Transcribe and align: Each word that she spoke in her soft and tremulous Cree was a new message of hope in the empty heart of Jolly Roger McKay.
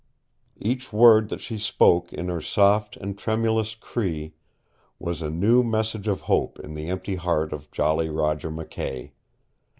Each 0.57 0.91
word 0.91 1.29
that 1.29 1.41
she 1.41 1.59
spoke 1.59 2.11
in 2.11 2.27
her 2.27 2.41
soft 2.41 2.97
and 2.97 3.15
tremulous 3.15 3.75
Cree 3.75 4.33
was 4.97 5.21
a 5.21 5.29
new 5.29 5.61
message 5.61 6.07
of 6.07 6.21
hope 6.21 6.59
in 6.59 6.73
the 6.73 6.87
empty 6.87 7.17
heart 7.17 7.53
of 7.53 7.69
Jolly 7.69 8.09
Roger 8.09 8.49
McKay. 8.49 9.11